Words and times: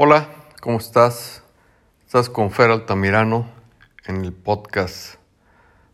Hola, 0.00 0.28
¿cómo 0.60 0.78
estás? 0.78 1.42
Estás 2.06 2.30
con 2.30 2.52
Fer 2.52 2.70
Altamirano 2.70 3.50
en 4.06 4.24
el 4.24 4.32
podcast 4.32 5.16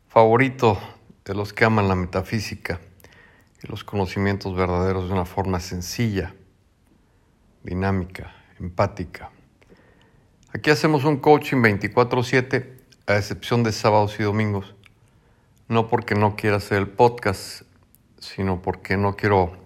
favorito 0.09 0.79
de 1.25 1.35
los 1.35 1.55
que 1.55 1.65
aman 1.65 1.89
la 1.89 1.95
metafísica 1.95 2.81
y 3.63 3.67
los 3.67 3.83
conocimientos 3.83 4.55
verdaderos 4.55 5.07
de 5.09 5.15
una 5.15 5.25
forma 5.25 5.59
sencilla, 5.59 6.35
dinámica, 7.63 8.35
empática. 8.61 9.31
Aquí 10.53 10.69
hacemos 10.69 11.05
un 11.05 11.17
coaching 11.17 11.63
24/7 11.63 12.77
a 13.07 13.17
excepción 13.17 13.63
de 13.63 13.73
sábados 13.73 14.21
y 14.21 14.23
domingos. 14.23 14.75
No 15.67 15.89
porque 15.89 16.15
no 16.15 16.37
quiera 16.37 16.59
hacer 16.59 16.77
el 16.77 16.89
podcast, 16.89 17.63
sino 18.19 18.61
porque 18.61 18.99
no 18.99 19.17
quiero 19.17 19.57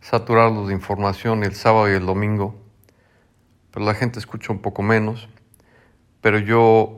saturarlos 0.00 0.66
de 0.66 0.74
información 0.74 1.44
el 1.44 1.54
sábado 1.54 1.88
y 1.88 1.94
el 1.94 2.06
domingo 2.06 2.66
pero 3.78 3.86
la 3.86 3.94
gente 3.94 4.18
escucha 4.18 4.52
un 4.52 4.58
poco 4.58 4.82
menos. 4.82 5.28
Pero 6.20 6.40
yo, 6.40 6.96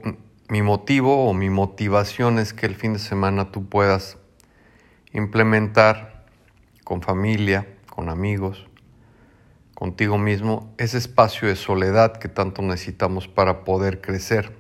mi 0.49 0.63
motivo 0.63 1.29
o 1.29 1.35
mi 1.35 1.51
motivación 1.51 2.39
es 2.39 2.55
que 2.55 2.65
el 2.65 2.75
fin 2.75 2.95
de 2.95 2.99
semana 2.99 3.53
tú 3.53 3.69
puedas 3.69 4.17
implementar 5.13 6.25
con 6.83 7.03
familia, 7.03 7.67
con 7.95 8.09
amigos, 8.09 8.67
contigo 9.75 10.17
mismo, 10.17 10.75
ese 10.79 10.97
espacio 10.97 11.49
de 11.49 11.57
soledad 11.57 12.17
que 12.17 12.29
tanto 12.29 12.63
necesitamos 12.63 13.29
para 13.29 13.63
poder 13.63 14.01
crecer. 14.01 14.57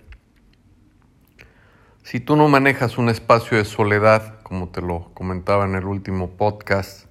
Si 2.02 2.20
tú 2.20 2.36
no 2.36 2.48
manejas 2.48 2.98
un 2.98 3.08
espacio 3.08 3.56
de 3.56 3.64
soledad, 3.64 4.42
como 4.42 4.68
te 4.68 4.82
lo 4.82 5.10
comentaba 5.14 5.64
en 5.64 5.74
el 5.74 5.86
último 5.86 6.36
podcast, 6.36 7.06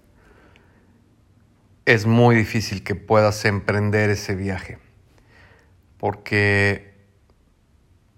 es 1.85 2.05
muy 2.05 2.35
difícil 2.35 2.83
que 2.83 2.93
puedas 2.93 3.43
emprender 3.45 4.11
ese 4.11 4.35
viaje 4.35 4.77
porque 5.99 6.89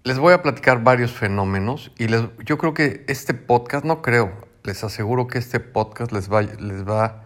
les 0.04 0.18
voy 0.18 0.32
a 0.32 0.42
platicar 0.42 0.82
varios 0.82 1.12
fenómenos 1.12 1.92
y 1.98 2.08
les, 2.08 2.22
yo 2.44 2.56
creo 2.56 2.74
que 2.74 3.04
este 3.08 3.34
podcast, 3.34 3.84
no 3.84 4.02
creo, 4.02 4.32
les 4.64 4.82
aseguro 4.84 5.26
que 5.26 5.38
este 5.38 5.60
podcast 5.60 6.12
les 6.12 6.32
va, 6.32 6.42
les 6.42 6.88
va, 6.88 7.24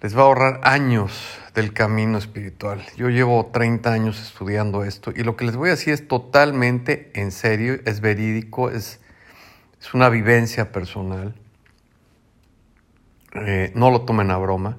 les 0.00 0.16
va 0.16 0.22
a 0.22 0.24
ahorrar 0.24 0.60
años 0.62 1.38
del 1.54 1.72
camino 1.72 2.18
espiritual. 2.18 2.82
Yo 2.96 3.08
llevo 3.08 3.46
30 3.46 3.92
años 3.92 4.20
estudiando 4.20 4.84
esto 4.84 5.12
y 5.14 5.22
lo 5.22 5.36
que 5.36 5.46
les 5.46 5.56
voy 5.56 5.68
a 5.68 5.72
decir 5.72 5.94
es 5.94 6.06
totalmente 6.06 7.10
en 7.14 7.32
serio, 7.32 7.78
es 7.86 8.00
verídico, 8.00 8.70
es, 8.70 9.00
es 9.80 9.94
una 9.94 10.10
vivencia 10.10 10.70
personal. 10.70 11.34
Eh, 13.34 13.72
no 13.74 13.90
lo 13.90 14.02
tomen 14.02 14.30
a 14.30 14.36
broma. 14.36 14.78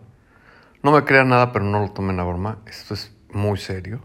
No 0.81 0.91
me 0.91 1.03
crean 1.03 1.29
nada, 1.29 1.51
pero 1.51 1.65
no 1.65 1.79
lo 1.79 1.91
tomen 1.91 2.19
a 2.19 2.23
broma. 2.23 2.59
Esto 2.67 2.93
es 2.93 3.11
muy 3.31 3.57
serio. 3.57 4.01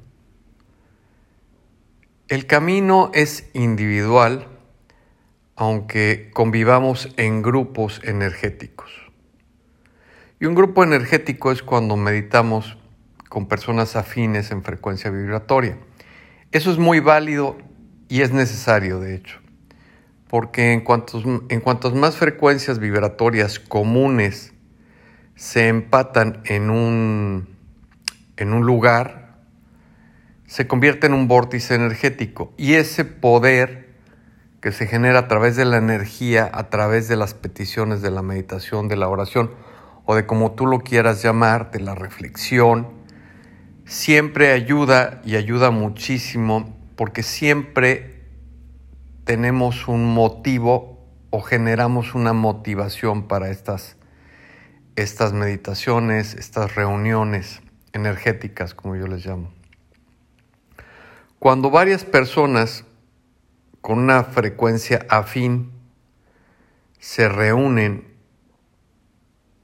El 2.31 2.47
camino 2.47 3.11
es 3.13 3.51
individual, 3.55 4.47
aunque 5.57 6.31
convivamos 6.33 7.13
en 7.17 7.43
grupos 7.43 8.01
energéticos. 8.05 8.89
Y 10.39 10.45
un 10.45 10.55
grupo 10.55 10.85
energético 10.85 11.51
es 11.51 11.65
cuando 11.65 11.97
meditamos 11.97 12.79
con 13.29 13.49
personas 13.49 13.97
afines 13.97 14.53
en 14.53 14.63
frecuencia 14.63 15.11
vibratoria. 15.11 15.77
Eso 16.53 16.71
es 16.71 16.79
muy 16.79 17.01
válido 17.01 17.59
y 18.09 18.21
es 18.21 18.31
necesario, 18.31 19.01
de 19.01 19.17
hecho, 19.17 19.41
porque 20.29 20.73
en 20.73 20.83
cuantos, 20.83 21.25
en 21.25 21.61
cuantas 21.61 21.95
más 21.95 22.15
frecuencias 22.15 22.79
vibratorias 22.79 23.59
comunes 23.59 24.53
se 25.35 25.67
empatan 25.67 26.43
en 26.45 26.71
un, 26.71 27.49
en 28.37 28.53
un 28.53 28.65
lugar, 28.65 29.20
se 30.51 30.67
convierte 30.67 31.07
en 31.07 31.15
un 31.15 31.29
vórtice 31.29 31.77
energético 31.77 32.53
y 32.57 32.75
ese 32.75 33.05
poder 33.05 33.89
que 34.61 34.73
se 34.73 34.89
genera 34.89 35.21
a 35.21 35.29
través 35.29 35.55
de 35.55 35.65
la 35.65 35.77
energía, 35.77 36.51
a 36.53 36.71
través 36.71 37.07
de 37.07 37.15
las 37.15 37.35
peticiones 37.35 38.03
de 38.03 38.11
la 38.11 38.23
meditación, 38.23 38.89
de 38.89 38.97
la 38.97 39.09
oración 39.09 39.53
o 40.07 40.17
de 40.17 40.27
como 40.27 40.51
tú 40.51 40.67
lo 40.67 40.81
quieras 40.81 41.23
llamar, 41.23 41.71
de 41.71 41.79
la 41.79 41.95
reflexión, 41.95 42.89
siempre 43.85 44.51
ayuda 44.51 45.23
y 45.25 45.37
ayuda 45.37 45.71
muchísimo 45.71 46.77
porque 46.97 47.23
siempre 47.23 48.25
tenemos 49.23 49.87
un 49.87 50.05
motivo 50.05 51.07
o 51.31 51.43
generamos 51.43 52.17
una 52.17 52.33
motivación 52.33 53.29
para 53.29 53.51
estas, 53.51 53.97
estas 54.97 55.33
meditaciones, 55.33 56.35
estas 56.35 56.75
reuniones 56.75 57.61
energéticas, 57.93 58.75
como 58.75 58.97
yo 58.97 59.07
les 59.07 59.25
llamo. 59.25 59.60
Cuando 61.41 61.71
varias 61.71 62.05
personas 62.05 62.85
con 63.81 63.99
una 63.99 64.25
frecuencia 64.25 65.07
afín 65.09 65.73
se 66.99 67.31
reúnen, 67.31 68.07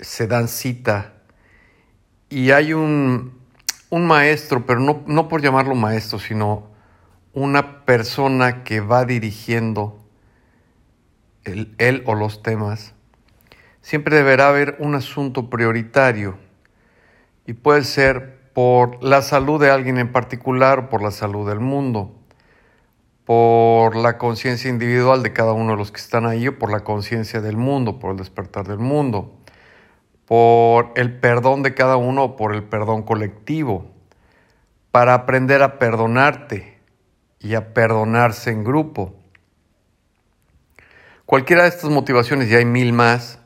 se 0.01 0.27
dan 0.27 0.49
cita 0.49 1.13
y 2.31 2.51
hay 2.53 2.73
un, 2.73 3.37
maestro, 3.91 4.65
pero 4.65 4.81
no, 4.81 5.05
no 5.07 5.29
por 5.29 5.43
llamarlo 5.43 5.75
maestro, 5.75 6.19
sino 6.19 6.71
una 7.35 7.85
persona 7.85 8.65
que 8.65 8.81
va 8.81 9.05
dirigiendo 9.05 10.03
el, 11.45 11.75
él 11.77 12.03
o 12.07 12.15
los 12.15 12.43
temas, 12.43 12.95
siempre 13.83 14.17
deberá 14.17 14.49
haber 14.49 14.77
un 14.79 14.95
asunto 14.95 15.51
prioritario 15.51 16.39
y 17.47 17.53
puede 17.53 17.85
ser 17.85 18.36
por 18.57 19.05
la 19.05 19.21
salud 19.21 19.61
de 19.61 19.71
alguien 19.71 19.99
en 19.99 20.11
particular 20.11 20.89
por 20.89 21.03
la 21.03 21.11
salud 21.11 21.47
del 21.47 21.61
mundo, 21.61 22.15
por 23.27 23.95
la 23.95 24.17
conciencia 24.17 24.71
individual 24.71 25.23
de 25.23 25.35
cada 25.35 25.53
uno 25.53 25.73
de 25.73 25.77
los 25.77 25.93
que 25.93 26.01
están 26.01 26.25
ahí 26.25 26.49
o 26.49 26.59
por 26.59 26.73
la 26.73 26.83
conciencia 26.83 27.43
del 27.43 27.59
mundo, 27.59 27.99
por 27.99 28.13
el 28.13 28.17
despertar 28.17 28.67
del 28.67 28.79
mundo, 28.79 29.37
por 30.25 30.93
el 30.97 31.19
perdón 31.19 31.65
de 31.65 31.75
cada 31.75 31.99
uno 31.99 32.25
o 32.25 32.37
por 32.37 32.55
el 32.55 32.65
perdón 32.65 33.03
colectivo, 33.03 33.91
para 34.91 35.13
aprender 35.13 35.63
a 35.63 35.79
perdonarte 35.79 36.79
y 37.39 37.57
a 37.57 37.75
perdonarse 37.75 38.53
en 38.53 38.65
grupo. 38.65 39.17
Cualquiera 41.27 41.65
de 41.65 41.69
estas 41.69 41.91
motivaciones, 41.91 42.51
y 42.51 42.55
hay 42.55 42.65
mil 42.65 42.95
más, 42.95 43.39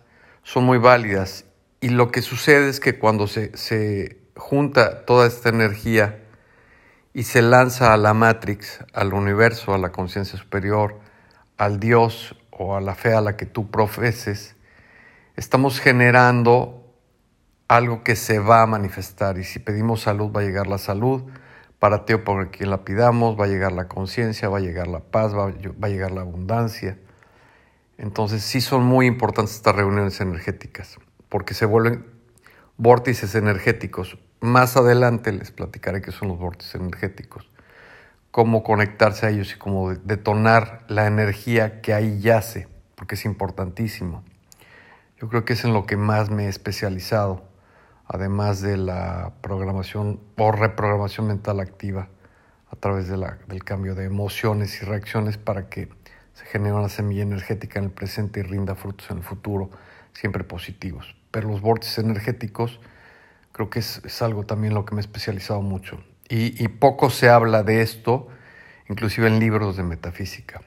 son 0.45 0.63
muy 0.63 0.79
válidas. 0.79 1.47
Y 1.81 1.89
lo 1.89 2.13
que 2.13 2.23
sucede 2.23 2.69
es 2.69 2.79
que 2.79 2.97
cuando 2.97 3.27
se, 3.27 3.57
se 3.57 4.20
junta 4.37 5.05
toda 5.05 5.27
esta 5.27 5.49
energía 5.49 6.21
y 7.13 7.25
se 7.25 7.43
lanza 7.43 7.93
a 7.93 7.97
la 7.97 8.15
Matrix, 8.15 8.85
al 8.93 9.15
universo, 9.15 9.75
a 9.75 9.79
la 9.79 9.93
conciencia 9.93 10.39
superior, 10.39 11.01
al 11.57 11.81
Dios 11.81 12.37
o 12.51 12.77
a 12.77 12.81
la 12.81 12.95
fe 12.95 13.15
a 13.15 13.21
la 13.21 13.37
que 13.37 13.47
tú 13.47 13.71
profeses, 13.71 14.57
estamos 15.37 15.81
generando 15.81 16.81
algo 17.69 18.03
que 18.03 18.17
se 18.17 18.39
va 18.39 18.63
a 18.63 18.67
manifestar. 18.67 19.39
Y 19.39 19.45
si 19.45 19.59
pedimos 19.59 20.03
salud, 20.03 20.31
va 20.35 20.41
a 20.41 20.45
llegar 20.45 20.67
la 20.67 20.79
salud. 20.79 21.23
Para 21.79 22.05
ti 22.05 22.13
o 22.13 22.25
por 22.25 22.51
quien 22.51 22.69
la 22.69 22.85
pidamos, 22.85 23.41
va 23.41 23.45
a 23.45 23.49
llegar 23.49 23.73
la 23.73 23.89
conciencia, 23.89 24.49
va 24.49 24.59
a 24.59 24.61
llegar 24.61 24.89
la 24.89 25.01
paz, 25.01 25.35
va, 25.35 25.47
va 25.47 25.87
a 25.87 25.89
llegar 25.89 26.11
la 26.11 26.21
abundancia. 26.21 26.99
Entonces 27.97 28.43
sí 28.43 28.61
son 28.61 28.83
muy 28.83 29.07
importantes 29.07 29.55
estas 29.55 29.77
reuniones 29.77 30.21
energéticas, 30.21 30.99
porque 31.29 31.55
se 31.55 31.65
vuelven 31.65 32.05
vórtices 32.81 33.35
energéticos. 33.35 34.17
Más 34.41 34.75
adelante 34.79 35.33
les 35.33 35.51
platicaré 35.51 36.01
qué 36.01 36.13
son 36.13 36.29
los 36.29 36.39
vórtices 36.39 36.77
energéticos, 36.77 37.51
cómo 38.31 38.63
conectarse 38.63 39.27
a 39.27 39.29
ellos 39.29 39.53
y 39.53 39.59
cómo 39.59 39.93
detonar 39.93 40.87
la 40.89 41.07
energía 41.07 41.83
que 41.83 41.93
ahí 41.93 42.21
yace, 42.21 42.69
porque 42.95 43.17
es 43.17 43.27
importantísimo. 43.27 44.25
Yo 45.21 45.29
creo 45.29 45.45
que 45.45 45.53
es 45.53 45.65
en 45.67 45.75
lo 45.75 45.85
que 45.85 45.99
más 45.99 46.31
me 46.31 46.47
he 46.47 46.49
especializado, 46.49 47.45
además 48.07 48.63
de 48.63 48.79
la 48.79 49.35
programación 49.43 50.19
o 50.39 50.51
reprogramación 50.51 51.27
mental 51.27 51.61
activa 51.61 52.09
a 52.71 52.77
través 52.77 53.09
del 53.09 53.63
cambio 53.63 53.95
de 53.95 54.07
emociones 54.07 54.81
y 54.81 54.87
reacciones 54.87 55.37
para 55.37 55.69
que 55.69 55.91
se 56.33 56.47
genere 56.47 56.73
una 56.73 56.89
semilla 56.89 57.25
energética 57.25 57.79
en 57.79 57.85
el 57.85 57.91
presente 57.91 58.41
y 58.41 58.43
rinda 58.43 58.75
frutos 58.75 59.11
en 59.11 59.19
el 59.19 59.23
futuro, 59.23 59.69
siempre 60.15 60.45
positivos 60.45 61.20
pero 61.31 61.49
los 61.49 61.61
vórtices 61.61 61.99
energéticos 61.99 62.81
creo 63.53 63.71
que 63.71 63.81
es, 63.81 64.23
algo 64.23 64.45
también 64.45 64.75
lo 64.75 64.85
que 64.85 64.95
me 64.95 65.01
he 65.01 65.05
especializado 65.05 65.61
mucho. 65.63 66.03
Y, 66.29 66.69
poco 66.69 67.11
se 67.11 67.29
habla 67.29 67.65
de 67.65 67.83
esto, 67.83 68.29
inclusive 68.89 69.27
en 69.27 69.41
libros 69.41 69.77
de 69.77 69.83
metafísica. 69.83 70.63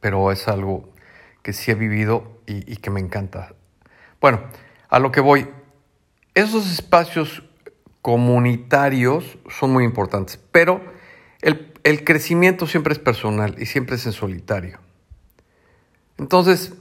Pero 0.00 0.32
es 0.32 0.48
algo 0.48 0.88
que 1.42 1.52
sí 1.52 1.70
he 1.70 1.74
vivido 1.74 2.40
y, 2.46 2.76
que 2.76 2.90
me 2.90 3.00
encanta. 3.00 3.54
Bueno, 4.20 4.40
a 4.88 4.98
lo 4.98 5.12
que 5.12 5.20
voy, 5.20 5.48
esos 6.34 6.72
espacios 6.72 7.42
comunitarios 8.00 9.38
son 9.50 9.72
muy 9.72 9.84
importantes, 9.84 10.40
pero 10.50 10.80
el, 11.42 11.74
el, 11.84 12.04
crecimiento 12.04 12.66
siempre 12.66 12.94
es 12.94 12.98
personal 12.98 13.54
y 13.58 13.66
siempre 13.66 13.96
es 13.96 14.06
en 14.06 14.12
solitario. 14.12 14.80
Entonces, 16.16 16.72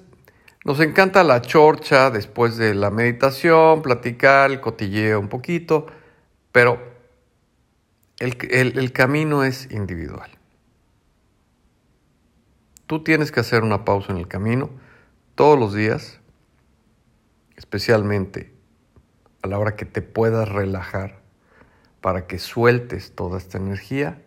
nos 0.65 0.79
encanta 0.79 1.23
la 1.23 1.43
chorcha 1.43 2.09
después 2.09 2.57
de 2.57 2.73
la 2.73 2.89
meditación, 2.89 3.83
platicar, 3.83 4.49
el 4.49 4.59
cotilleo 4.59 5.19
un 5.19 5.29
poquito, 5.29 5.85
pero 6.51 6.81
el, 8.17 8.91
camino 8.91 9.43
es 9.43 9.71
individual. 9.71 10.31
Tú 12.87 13.03
tienes 13.03 13.31
que 13.31 13.41
hacer 13.41 13.61
una 13.61 13.85
pausa 13.85 14.11
en 14.11 14.17
el 14.17 14.27
camino 14.27 14.71
todos 15.35 15.59
los 15.59 15.75
días, 15.75 16.19
especialmente 17.57 18.51
a 19.43 19.47
la 19.47 19.59
hora 19.59 19.75
que 19.75 19.85
te 19.85 20.01
puedas 20.01 20.49
relajar 20.49 21.19
para 22.01 22.25
que 22.25 22.39
sueltes 22.39 23.13
toda 23.13 23.37
esta 23.37 23.59
energía, 23.59 24.19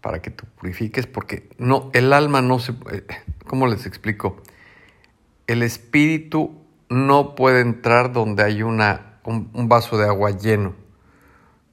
para 0.00 0.22
que 0.22 0.30
te 0.30 0.44
purifiques, 0.44 1.06
porque 1.06 1.50
no, 1.58 1.90
el 1.92 2.14
alma 2.14 2.40
no 2.40 2.58
se, 2.60 2.72
eh, 2.90 3.04
¿cómo 3.46 3.66
les 3.66 3.84
explico? 3.84 4.42
El 5.46 5.62
espíritu 5.62 6.64
no 6.88 7.34
puede 7.34 7.60
entrar 7.60 8.12
donde 8.12 8.42
hay 8.42 8.62
una, 8.62 9.20
un 9.24 9.68
vaso 9.68 9.98
de 9.98 10.06
agua 10.06 10.30
lleno. 10.30 10.74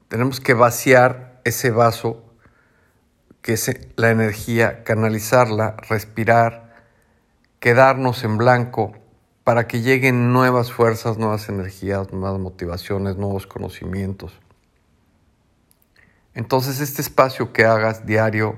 Tenemos 0.07 0.39
que 0.39 0.53
vaciar 0.53 1.39
ese 1.45 1.71
vaso, 1.71 2.23
que 3.41 3.53
es 3.53 3.71
la 3.95 4.12
energía, 4.12 4.83
canalizarla, 4.83 5.77
respirar, 5.89 6.75
quedarnos 7.59 8.23
en 8.23 8.38
blanco 8.38 8.94
para 9.44 9.68
que 9.68 9.81
lleguen 9.81 10.33
nuevas 10.33 10.71
fuerzas, 10.71 11.18
nuevas 11.18 11.50
energías, 11.50 12.12
nuevas 12.12 12.39
motivaciones, 12.39 13.18
nuevos 13.18 13.47
conocimientos. 13.47 14.39
Entonces 16.33 16.79
este 16.79 17.01
espacio 17.01 17.51
que 17.53 17.65
hagas 17.65 18.06
diario, 18.06 18.57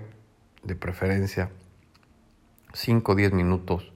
de 0.64 0.76
preferencia, 0.76 1.50
5 2.74 3.12
o 3.12 3.16
10 3.16 3.34
minutos, 3.34 3.93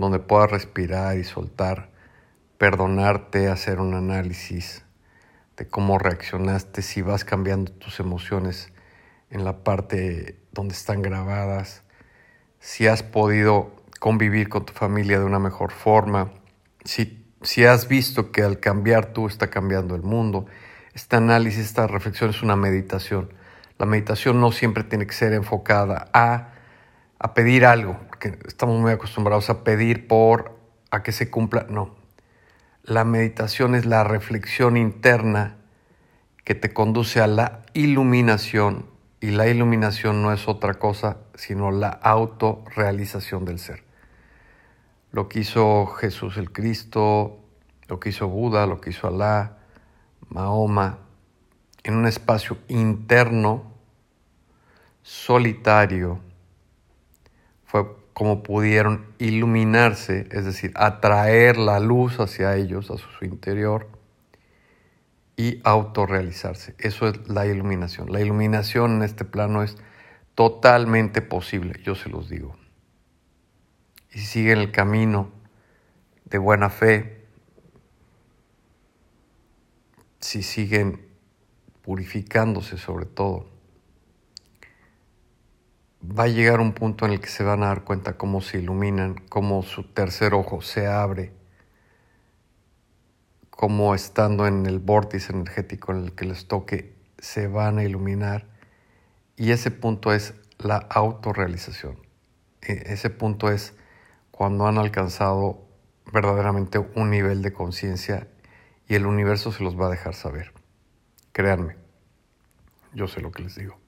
donde 0.00 0.18
puedas 0.18 0.50
respirar 0.50 1.18
y 1.18 1.24
soltar, 1.24 1.90
perdonarte, 2.58 3.48
hacer 3.48 3.80
un 3.80 3.94
análisis, 3.94 4.84
de 5.56 5.68
cómo 5.68 5.98
reaccionaste, 5.98 6.82
si 6.82 7.02
vas 7.02 7.24
cambiando 7.24 7.72
tus 7.72 8.00
emociones 8.00 8.72
en 9.30 9.44
la 9.44 9.64
parte 9.64 10.38
donde 10.52 10.74
están 10.74 11.02
grabadas, 11.02 11.82
si 12.58 12.86
has 12.86 13.02
podido 13.02 13.74
convivir 13.98 14.48
con 14.48 14.64
tu 14.64 14.72
familia 14.72 15.18
de 15.18 15.24
una 15.24 15.38
mejor 15.38 15.72
forma, 15.72 16.32
si, 16.84 17.24
si 17.42 17.64
has 17.64 17.88
visto 17.88 18.32
que 18.32 18.42
al 18.42 18.60
cambiar 18.60 19.12
tú 19.12 19.26
está 19.26 19.48
cambiando 19.48 19.94
el 19.94 20.02
mundo. 20.02 20.46
Este 20.94 21.16
análisis, 21.16 21.66
esta 21.66 21.86
reflexión 21.86 22.30
es 22.30 22.42
una 22.42 22.56
meditación. 22.56 23.32
La 23.78 23.86
meditación 23.86 24.40
no 24.40 24.52
siempre 24.52 24.84
tiene 24.84 25.06
que 25.06 25.12
ser 25.12 25.32
enfocada 25.32 26.08
a, 26.12 26.52
a 27.18 27.34
pedir 27.34 27.64
algo, 27.64 27.98
porque 28.22 28.38
estamos 28.46 28.80
muy 28.80 28.92
acostumbrados 28.92 29.50
a 29.50 29.64
pedir 29.64 30.06
por 30.06 30.56
a 30.90 31.02
que 31.02 31.10
se 31.10 31.30
cumpla. 31.30 31.66
No, 31.68 31.96
la 32.84 33.04
meditación 33.04 33.74
es 33.74 33.84
la 33.84 34.04
reflexión 34.04 34.76
interna 34.76 35.56
que 36.44 36.54
te 36.54 36.72
conduce 36.72 37.20
a 37.20 37.26
la 37.26 37.64
iluminación 37.72 38.86
y 39.20 39.30
la 39.30 39.48
iluminación 39.48 40.22
no 40.22 40.32
es 40.32 40.48
otra 40.48 40.74
cosa 40.74 41.18
sino 41.34 41.70
la 41.72 41.88
autorrealización 41.88 43.44
del 43.44 43.58
ser. 43.58 43.82
Lo 45.10 45.28
que 45.28 45.40
hizo 45.40 45.86
Jesús 45.86 46.36
el 46.36 46.52
Cristo, 46.52 47.40
lo 47.88 47.98
que 47.98 48.10
hizo 48.10 48.28
Buda, 48.28 48.66
lo 48.66 48.80
que 48.80 48.90
hizo 48.90 49.08
Alá, 49.08 49.58
Mahoma, 50.28 50.98
en 51.82 51.96
un 51.96 52.06
espacio 52.06 52.58
interno, 52.68 53.72
solitario, 55.02 56.20
fue 57.64 58.01
como 58.12 58.42
pudieron 58.42 59.06
iluminarse, 59.18 60.28
es 60.30 60.44
decir, 60.44 60.72
atraer 60.74 61.56
la 61.56 61.80
luz 61.80 62.20
hacia 62.20 62.56
ellos, 62.56 62.90
a 62.90 62.96
su 62.96 63.24
interior, 63.24 63.88
y 65.36 65.60
autorrealizarse. 65.64 66.74
Eso 66.78 67.08
es 67.08 67.28
la 67.28 67.46
iluminación. 67.46 68.12
La 68.12 68.20
iluminación 68.20 68.96
en 68.96 69.02
este 69.02 69.24
plano 69.24 69.62
es 69.62 69.76
totalmente 70.34 71.22
posible, 71.22 71.80
yo 71.82 71.94
se 71.94 72.10
los 72.10 72.28
digo. 72.28 72.56
Y 74.12 74.18
si 74.18 74.26
siguen 74.26 74.58
el 74.58 74.72
camino 74.72 75.30
de 76.26 76.38
buena 76.38 76.68
fe, 76.68 77.26
si 80.20 80.42
siguen 80.42 81.06
purificándose 81.82 82.76
sobre 82.76 83.06
todo, 83.06 83.51
va 86.02 86.24
a 86.24 86.28
llegar 86.28 86.60
un 86.60 86.72
punto 86.72 87.06
en 87.06 87.12
el 87.12 87.20
que 87.20 87.28
se 87.28 87.44
van 87.44 87.62
a 87.62 87.68
dar 87.68 87.84
cuenta 87.84 88.16
cómo 88.16 88.40
se 88.40 88.58
iluminan, 88.58 89.14
cómo 89.28 89.62
su 89.62 89.84
tercer 89.84 90.34
ojo 90.34 90.60
se 90.60 90.86
abre, 90.86 91.32
cómo 93.50 93.94
estando 93.94 94.46
en 94.46 94.66
el 94.66 94.80
vórtice 94.80 95.32
energético 95.32 95.92
en 95.92 96.04
el 96.04 96.12
que 96.12 96.24
les 96.24 96.48
toque, 96.48 96.96
se 97.18 97.46
van 97.46 97.78
a 97.78 97.84
iluminar. 97.84 98.46
Y 99.36 99.52
ese 99.52 99.70
punto 99.70 100.12
es 100.12 100.34
la 100.58 100.76
autorrealización. 100.76 101.98
E, 102.60 102.82
ese 102.92 103.10
punto 103.10 103.50
es 103.50 103.74
cuando 104.30 104.66
han 104.66 104.78
alcanzado 104.78 105.66
verdaderamente 106.12 106.78
un 106.78 107.10
nivel 107.10 107.42
de 107.42 107.52
conciencia 107.52 108.26
y 108.88 108.96
el 108.96 109.06
universo 109.06 109.52
se 109.52 109.62
los 109.62 109.80
va 109.80 109.86
a 109.86 109.90
dejar 109.90 110.14
saber. 110.14 110.52
Créanme, 111.32 111.76
yo 112.92 113.06
sé 113.06 113.20
lo 113.20 113.30
que 113.30 113.42
les 113.42 113.54
digo. 113.54 113.78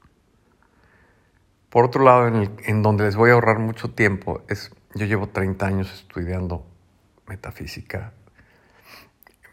Por 1.74 1.86
otro 1.86 2.04
lado, 2.04 2.28
en, 2.28 2.82
donde 2.82 3.02
les 3.02 3.16
voy 3.16 3.30
a 3.30 3.32
ahorrar 3.32 3.58
mucho 3.58 3.90
tiempo, 3.90 4.42
es, 4.48 4.70
yo 4.94 5.06
llevo 5.06 5.30
30 5.30 5.66
años 5.66 5.92
estudiando 5.92 6.64
metafísica. 7.26 8.12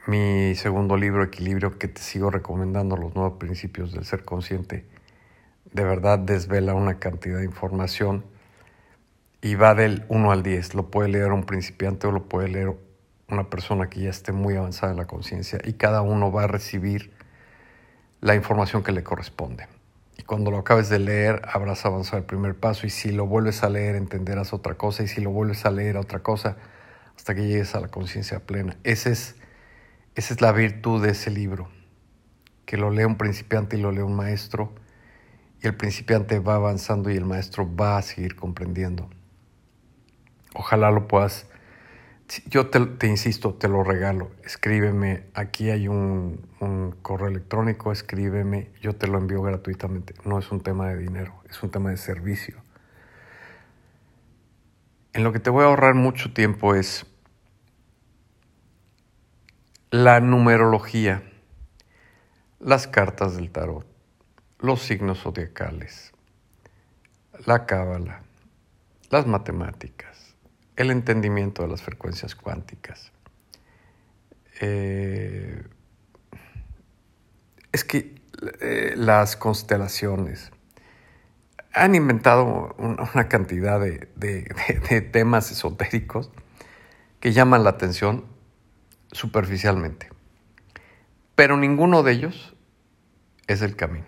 Mi 0.06 0.54
segundo 0.54 0.98
libro, 0.98 1.24
Equilibrio, 1.24 1.80
que 1.80 1.88
te 1.88 2.00
sigo 2.00 2.30
recomendando, 2.30 2.96
los 2.96 3.16
nuevos 3.16 3.40
principios 3.40 3.92
del 3.92 4.06
ser 4.06 4.24
consciente, 4.24 4.86
de 5.74 5.84
verdad 5.84 6.20
desvela 6.20 6.76
una 6.76 7.00
cantidad 7.00 7.40
de 7.40 7.46
información 7.46 8.24
y 9.42 9.56
va 9.56 9.74
del 9.74 10.06
1 10.08 10.32
al 10.32 10.44
10. 10.44 10.76
Lo 10.76 10.92
puede 10.92 11.10
leer 11.10 11.32
un 11.32 11.46
principiante 11.46 12.06
o 12.06 12.12
lo 12.12 12.30
puede 12.30 12.50
leer 12.50 12.78
una 13.30 13.50
persona 13.50 13.90
que 13.90 14.00
ya 14.00 14.12
esté 14.12 14.32
muy 14.32 14.56
avanzada 14.58 14.92
en 14.92 15.00
la 15.00 15.08
conciencia 15.08 15.58
y 15.64 15.74
cada 15.74 16.04
uno 16.04 16.32
va 16.32 16.44
a 16.44 16.48
recibir 16.48 17.14
la 18.20 18.36
información 18.36 18.84
que 18.84 18.92
le 18.92 19.02
corresponde. 19.02 19.81
Y 20.18 20.24
cuando 20.24 20.52
lo 20.52 20.58
acabes 20.58 20.90
de 20.90 21.00
leer, 21.00 21.42
habrás 21.52 21.86
avanzado 21.86 22.18
el 22.18 22.26
primer 22.26 22.56
paso. 22.56 22.86
Y 22.86 22.90
si 22.90 23.12
lo 23.12 23.26
vuelves 23.26 23.64
a 23.64 23.70
leer, 23.70 23.96
entenderás 23.96 24.54
otra 24.54 24.76
cosa. 24.76 25.04
Y 25.04 25.08
si 25.08 25.22
lo 25.22 25.32
vuelves 25.32 25.66
a 25.66 25.72
leer, 25.72 25.98
otra 25.98 26.20
cosa, 26.20 26.58
hasta 27.16 27.34
que 27.36 27.48
llegues 27.48 27.76
a 27.76 27.80
la 27.80 27.88
conciencia 27.88 28.40
plena. 28.42 28.78
Esa 28.84 29.10
es, 29.10 29.36
esa 30.16 30.34
es 30.34 30.42
la 30.42 30.52
virtud 30.52 31.04
de 31.04 31.12
ese 31.12 31.32
libro. 31.32 31.70
Que 32.66 32.78
lo 32.78 32.92
lee 32.92 33.06
un 33.06 33.18
principiante 33.18 33.78
y 33.78 33.82
lo 33.82 33.92
lee 33.92 34.02
un 34.02 34.16
maestro. 34.16 34.74
Y 35.62 35.68
el 35.68 35.76
principiante 35.76 36.40
va 36.40 36.56
avanzando 36.56 37.10
y 37.10 37.18
el 37.18 37.26
maestro 37.26 37.70
va 37.76 37.98
a 37.98 38.02
seguir 38.02 38.36
comprendiendo. 38.36 39.10
Ojalá 40.54 40.92
lo 40.92 41.08
puedas 41.08 41.48
yo 42.46 42.70
te, 42.70 43.08
insisto, 43.08 43.54
te 43.54 43.68
lo 43.68 43.84
regalo. 43.84 44.32
Escríbeme, 44.44 45.26
aquí 45.34 45.70
hay 45.70 45.88
un, 45.88 46.48
correo 47.02 47.28
electrónico, 47.28 47.92
escríbeme, 47.92 48.72
yo 48.82 48.96
te 48.96 49.08
lo 49.08 49.18
envío 49.18 49.42
gratuitamente. 49.42 50.14
No 50.24 50.40
es 50.40 50.52
un 50.52 50.62
tema 50.62 50.88
de 50.90 50.98
dinero, 50.98 51.42
es 51.50 51.62
un 51.62 51.72
tema 51.72 51.90
de 51.90 51.98
servicio. 51.98 52.64
En 55.14 55.24
lo 55.24 55.34
que 55.34 55.40
te 55.40 55.50
voy 55.50 55.64
a 55.64 55.68
ahorrar 55.68 55.94
mucho 55.94 56.34
tiempo 56.34 56.74
es 56.74 57.06
la 59.90 60.22
numerología, 60.22 61.24
las 62.60 62.88
cartas 62.88 63.36
del 63.36 63.52
tarot, 63.52 63.86
los 64.60 64.82
signos 64.82 65.20
zodiacales, 65.24 66.14
la 67.46 67.66
cábala, 67.66 68.22
las 69.10 69.28
matemáticas 69.28 70.31
el 70.76 70.92
entendimiento 70.92 71.62
de 71.62 71.68
las 71.68 71.82
frecuencias 71.82 72.36
cuánticas. 72.36 73.12
Eh, 74.60 75.64
es 77.72 77.84
que 77.84 78.16
eh, 78.60 78.94
las 78.96 79.36
constelaciones 79.36 80.52
han 81.74 81.96
inventado 81.96 82.76
una 82.78 83.28
cantidad 83.30 83.80
de, 83.80 84.10
de 84.16 85.02
temas 85.02 85.52
esotéricos 85.52 86.32
que 87.20 87.32
llaman 87.32 87.64
la 87.64 87.70
atención 87.70 88.26
superficialmente, 89.12 90.10
pero 91.36 91.56
ninguno 91.56 92.04
de 92.04 92.12
ellos 92.12 92.56
es 93.48 93.62
el 93.62 93.76
camino. 93.76 94.08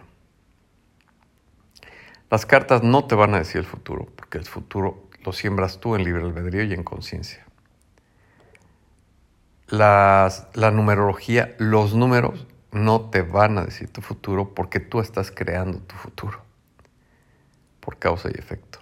Las 2.30 2.46
cartas 2.46 2.82
no 2.82 3.06
te 3.06 3.16
van 3.16 3.36
a 3.36 3.38
decir 3.38 3.58
el 3.60 3.66
futuro, 3.66 4.08
porque 4.16 4.40
el 4.40 4.46
futuro 4.46 5.08
lo 5.24 5.34
siembras 5.34 5.80
tú 5.80 5.96
en 5.96 6.04
libre 6.04 6.24
albedrío 6.24 6.64
y 6.64 6.74
en 6.74 6.84
conciencia. 6.84 7.46
La, 9.68 10.30
numerología, 10.72 11.56
los 11.58 11.96
números 11.96 12.46
no 12.72 13.10
te 13.10 13.22
van 13.22 13.58
a 13.58 13.66
decir 13.66 13.90
tu 13.90 14.02
futuro 14.02 14.54
porque 14.54 14.80
tú 14.80 15.00
estás 15.00 15.32
creando 15.32 15.80
tu 15.80 15.96
futuro 15.96 16.42
por 17.80 17.98
causa 17.98 18.30
y 18.30 18.38
efecto. 18.38 18.80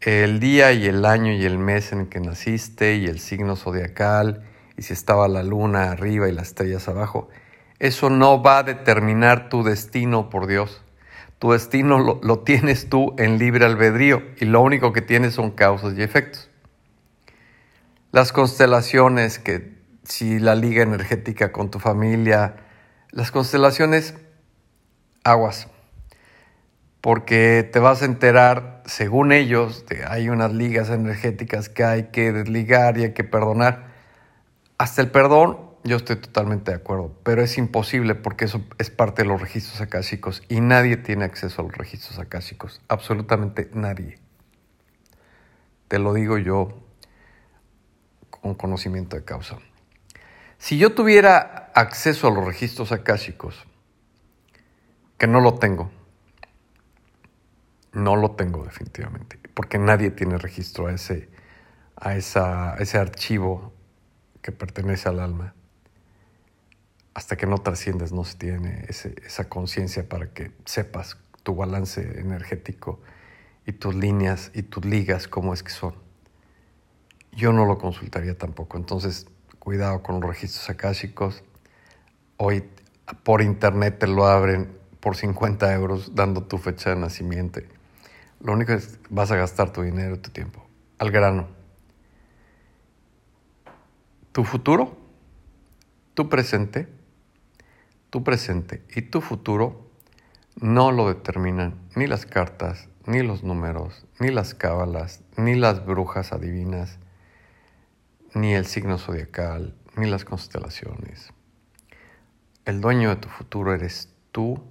El 0.00 0.40
día 0.40 0.72
y 0.72 0.86
el 0.86 1.04
año 1.04 1.32
y 1.32 1.44
el 1.44 1.58
mes 1.58 1.92
en 1.92 2.06
que 2.06 2.20
naciste 2.20 2.96
y 2.96 3.06
el 3.06 3.18
signo 3.18 3.56
zodiacal 3.56 4.44
y 4.76 4.82
si 4.82 4.92
estaba 4.92 5.26
la 5.28 5.42
luna 5.42 5.90
arriba 5.90 6.28
y 6.28 6.32
las 6.32 6.48
estrellas 6.48 6.88
abajo, 6.88 7.28
Eso 7.78 8.08
no 8.08 8.42
va 8.42 8.60
a 8.60 8.62
determinar 8.62 9.50
tu 9.50 9.62
destino, 9.62 10.30
por 10.30 10.46
Dios. 10.46 10.82
Tu 11.38 11.52
destino 11.52 11.98
lo, 11.98 12.38
tienes 12.40 12.88
tú 12.88 13.14
en 13.18 13.38
libre 13.38 13.66
albedrío 13.66 14.22
y 14.38 14.46
lo 14.46 14.62
único 14.62 14.92
que 14.92 15.02
tienes 15.02 15.34
son 15.34 15.50
causas 15.50 15.94
y 15.96 16.02
efectos. 16.02 16.50
Las 18.10 18.32
constelaciones, 18.32 19.38
que 19.38 19.76
si 20.04 20.38
la 20.38 20.54
liga 20.54 20.82
energética 20.82 21.52
con 21.52 21.70
tu 21.70 21.78
familia, 21.78 22.56
las 23.10 23.30
constelaciones, 23.30 24.14
aguas, 25.24 25.68
porque 27.02 27.68
te 27.70 27.80
vas 27.80 28.00
a 28.00 28.06
enterar, 28.06 28.82
según 28.86 29.32
ellos, 29.32 29.84
de, 29.86 30.04
hay 30.06 30.30
unas 30.30 30.52
ligas 30.52 30.88
energéticas 30.88 31.68
que 31.68 31.84
hay 31.84 32.04
que 32.04 32.32
desligar 32.32 32.96
y 32.96 33.04
hay 33.04 33.12
que 33.12 33.24
perdonar. 33.24 33.88
Hasta 34.78 35.02
el 35.02 35.10
perdón 35.10 35.65
yo 35.86 35.96
estoy 35.96 36.16
totalmente 36.16 36.72
de 36.72 36.76
acuerdo, 36.76 37.16
pero 37.22 37.42
es 37.42 37.58
imposible 37.58 38.14
porque 38.14 38.46
eso 38.46 38.64
es 38.78 38.90
parte 38.90 39.22
de 39.22 39.28
los 39.28 39.40
registros 39.40 39.80
akáshicos 39.80 40.42
y 40.48 40.60
nadie 40.60 40.96
tiene 40.96 41.24
acceso 41.24 41.62
a 41.62 41.64
los 41.64 41.76
registros 41.76 42.18
akáshicos, 42.18 42.82
absolutamente 42.88 43.70
nadie. 43.72 44.18
Te 45.88 45.98
lo 45.98 46.12
digo 46.12 46.38
yo 46.38 46.82
con 48.30 48.54
conocimiento 48.54 49.16
de 49.16 49.24
causa. 49.24 49.58
Si 50.58 50.78
yo 50.78 50.94
tuviera 50.94 51.70
acceso 51.74 52.28
a 52.28 52.30
los 52.30 52.44
registros 52.44 52.90
akáshicos, 52.90 53.64
que 55.18 55.26
no 55.26 55.40
lo 55.40 55.54
tengo, 55.54 55.90
no 57.92 58.16
lo 58.16 58.32
tengo 58.32 58.64
definitivamente, 58.64 59.38
porque 59.54 59.78
nadie 59.78 60.10
tiene 60.10 60.36
registro 60.38 60.88
a 60.88 60.92
ese, 60.92 61.28
a 61.96 62.16
esa, 62.16 62.74
a 62.74 62.78
ese 62.78 62.98
archivo 62.98 63.72
que 64.42 64.52
pertenece 64.52 65.08
al 65.08 65.20
alma 65.20 65.55
hasta 67.16 67.36
que 67.36 67.46
no 67.46 67.56
trasciendes 67.56 68.12
no 68.12 68.24
se 68.24 68.36
tiene 68.36 68.84
esa 68.88 69.48
conciencia 69.48 70.06
para 70.06 70.34
que 70.34 70.52
sepas 70.66 71.16
tu 71.42 71.54
balance 71.54 72.20
energético 72.20 73.00
y 73.64 73.72
tus 73.72 73.94
líneas 73.94 74.50
y 74.52 74.64
tus 74.64 74.84
ligas 74.84 75.26
cómo 75.26 75.54
es 75.54 75.62
que 75.62 75.70
son. 75.70 75.94
Yo 77.32 77.54
no 77.54 77.64
lo 77.64 77.78
consultaría 77.78 78.36
tampoco, 78.36 78.76
entonces 78.76 79.28
cuidado 79.58 80.02
con 80.02 80.20
los 80.20 80.28
registros 80.28 80.68
akáshicos. 80.68 81.42
Hoy 82.36 82.64
por 83.22 83.40
internet 83.40 83.98
te 83.98 84.08
lo 84.08 84.26
abren 84.26 84.76
por 85.00 85.16
50 85.16 85.72
euros 85.72 86.14
dando 86.14 86.42
tu 86.42 86.58
fecha 86.58 86.90
de 86.90 86.96
nacimiento. 86.96 87.60
Lo 88.40 88.52
único 88.52 88.74
es 88.74 88.98
vas 89.08 89.30
a 89.30 89.36
gastar 89.36 89.72
tu 89.72 89.80
dinero 89.80 90.16
y 90.16 90.18
tu 90.18 90.28
tiempo. 90.28 90.66
Al 90.98 91.10
grano. 91.10 91.48
Tu 94.32 94.44
futuro, 94.44 94.98
tu 96.12 96.28
presente 96.28 96.94
tu 98.10 98.22
presente 98.24 98.84
y 98.94 99.02
tu 99.02 99.20
futuro 99.20 99.90
no 100.60 100.90
lo 100.92 101.08
determinan 101.08 101.78
ni 101.94 102.06
las 102.06 102.26
cartas, 102.26 102.88
ni 103.04 103.22
los 103.22 103.42
números, 103.42 104.06
ni 104.18 104.30
las 104.30 104.54
cábalas, 104.54 105.22
ni 105.36 105.54
las 105.54 105.84
brujas 105.84 106.32
adivinas, 106.32 106.98
ni 108.34 108.54
el 108.54 108.66
signo 108.66 108.98
zodiacal, 108.98 109.74
ni 109.96 110.08
las 110.08 110.24
constelaciones. 110.24 111.32
El 112.64 112.80
dueño 112.80 113.10
de 113.10 113.16
tu 113.16 113.28
futuro 113.28 113.74
eres 113.74 114.12
tú, 114.32 114.62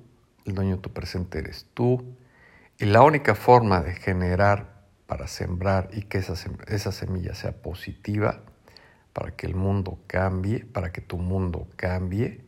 el 0.46 0.54
dueño 0.54 0.76
de 0.76 0.82
tu 0.82 0.92
presente 0.92 1.40
eres 1.40 1.68
tú, 1.74 2.16
y 2.78 2.86
la 2.86 3.02
única 3.02 3.36
forma 3.36 3.82
de 3.82 3.94
generar 3.94 4.84
para 5.08 5.28
sembrar 5.28 5.90
y 5.94 6.04
que 6.04 6.18
esa, 6.18 6.34
esa 6.68 6.92
semilla 6.92 7.36
sea 7.36 7.62
positiva, 7.62 8.42
para 9.14 9.32
que 9.32 9.48
el 9.48 9.56
mundo 9.56 10.00
cambie, 10.08 10.66
para 10.66 10.92
que 10.92 11.00
tu 11.00 11.18
mundo 11.18 11.68
cambie, 11.78 12.45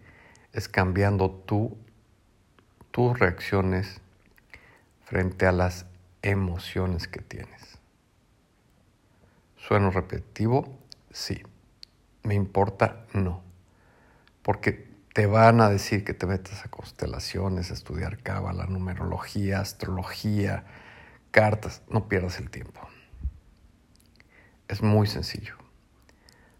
es 0.54 0.68
cambiando 0.68 1.30
tú, 1.30 1.78
tus 2.92 3.18
reacciones 3.20 4.02
frente 5.06 5.46
a 5.46 5.52
las 5.52 5.86
emociones 6.22 7.08
que 7.08 7.22
tienes. 7.22 7.78
¿Sueno 9.56 9.92
repetitivo? 9.92 10.78
Sí. 11.12 11.42
¿Me 12.24 12.36
importa? 12.36 13.06
No. 13.14 13.42
Porque 14.42 14.88
te 15.14 15.26
van 15.26 15.62
a 15.62 15.70
decir 15.70 16.04
que 16.04 16.14
te 16.14 16.26
metas 16.26 16.66
a 16.66 16.70
constelaciones, 16.70 17.72
a 17.72 17.74
estudiar 17.74 18.22
cábala, 18.22 18.66
numerología, 18.66 19.60
astrología, 19.60 20.66
cartas. 21.32 21.82
No 21.90 22.08
pierdas 22.08 22.40
el 22.40 22.50
tiempo. 22.50 22.82
Es 24.68 24.82
muy 24.82 25.08
sencillo. 25.08 25.56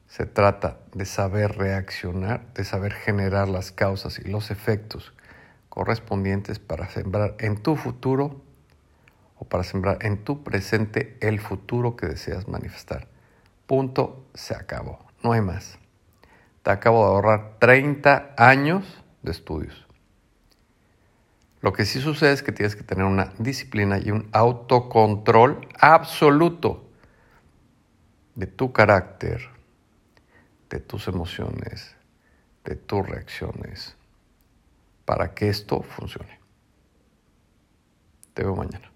Se 0.08 0.26
trata 0.26 0.80
de 0.94 1.06
saber 1.06 1.58
reaccionar, 1.58 2.54
de 2.54 2.64
saber 2.64 2.94
generar 2.94 3.48
las 3.50 3.72
causas 3.72 4.20
y 4.20 4.30
los 4.30 4.52
efectos 4.52 5.14
correspondientes 5.70 6.60
para 6.60 6.90
sembrar 6.90 7.36
en 7.40 7.62
tu 7.62 7.76
futuro 7.76 8.42
o 9.38 9.46
para 9.46 9.64
sembrar 9.64 10.00
en 10.02 10.24
tu 10.24 10.44
presente 10.44 11.18
el 11.22 11.40
futuro 11.40 11.96
que 11.96 12.08
deseas 12.08 12.48
manifestar. 12.48 13.08
Punto, 13.68 14.26
se 14.34 14.56
acabó. 14.56 15.00
No 15.24 15.34
hay 15.34 15.42
más. 15.42 15.78
Te 16.64 16.72
acabo 16.72 17.06
de 17.06 17.12
ahorrar 17.12 17.60
30 17.60 18.34
años 18.38 19.04
de 19.22 19.32
estudios. 19.32 19.86
Lo 21.62 21.74
que 21.74 21.86
sí 21.86 22.00
sucede 22.00 22.32
es 22.32 22.44
que 22.44 22.52
tienes 22.52 22.76
que 22.76 22.84
tener 22.84 23.06
una 23.06 23.34
disciplina 23.40 24.00
y 24.00 24.12
un 24.12 24.30
autocontrol 24.32 25.68
absoluto 25.80 26.90
de 28.36 28.48
tu 28.48 28.72
carácter, 28.72 29.50
de 30.70 30.80
tus 30.80 31.08
emociones, 31.08 31.96
de 32.64 32.76
tus 32.76 33.08
reacciones, 33.08 33.96
para 35.06 35.34
que 35.34 35.50
esto 35.50 35.82
funcione. 35.82 36.40
Te 38.34 38.44
veo 38.44 38.56
mañana. 38.56 38.92